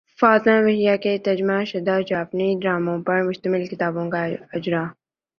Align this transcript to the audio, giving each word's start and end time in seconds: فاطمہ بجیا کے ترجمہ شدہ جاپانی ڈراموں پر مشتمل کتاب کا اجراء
فاطمہ 0.19 0.61
بجیا 0.65 0.95
کے 1.03 1.11
ترجمہ 1.25 1.57
شدہ 1.65 1.95
جاپانی 2.07 2.47
ڈراموں 2.61 2.97
پر 3.05 3.17
مشتمل 3.27 3.65
کتاب 3.65 3.93
کا 4.11 4.23
اجراء 4.53 4.87